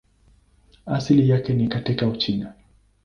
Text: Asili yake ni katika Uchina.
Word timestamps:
Asili 0.85 1.29
yake 1.29 1.53
ni 1.53 1.67
katika 1.67 2.07
Uchina. 2.07 2.53